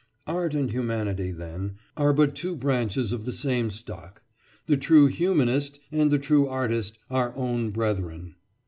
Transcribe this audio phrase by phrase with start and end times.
[0.25, 4.23] Art and humanity, then, are but two branches of the same stock:
[4.65, 8.33] the true humanist and the true artist are own brethren.